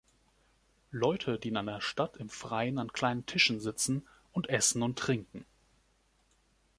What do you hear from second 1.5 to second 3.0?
einer Stadt im Freien an